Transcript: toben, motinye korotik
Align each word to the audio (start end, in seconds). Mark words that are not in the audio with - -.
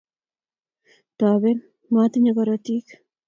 toben, 1.19 1.57
motinye 1.93 2.31
korotik 2.37 2.85